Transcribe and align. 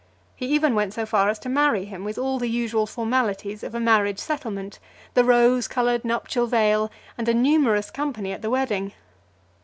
He 0.35 0.47
even 0.47 0.73
went 0.73 0.95
so 0.95 1.05
far 1.05 1.29
as 1.29 1.37
to 1.37 1.47
marry 1.47 1.85
him, 1.85 2.03
with 2.03 2.17
all 2.17 2.39
the 2.39 2.49
usual 2.49 2.87
formalities 2.87 3.61
of 3.63 3.75
a 3.75 3.79
marriage 3.79 4.17
settlement, 4.17 4.79
the 5.13 5.23
rose 5.23 5.67
coloured 5.67 6.03
nuptial 6.03 6.47
veil, 6.47 6.89
and 7.19 7.29
a 7.29 7.35
numerous 7.35 7.91
company 7.91 8.31
at 8.31 8.41
the 8.41 8.49
wedding. 8.49 8.93